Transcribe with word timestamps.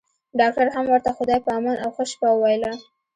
ډاکټر 0.39 0.67
هم 0.75 0.85
ورته 0.93 1.11
خدای 1.17 1.39
په 1.45 1.49
امان 1.57 1.77
او 1.83 1.89
ښه 1.95 2.03
شپه 2.11 2.27
وويله. 2.31 2.71